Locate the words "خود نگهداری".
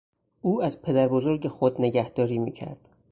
1.47-2.39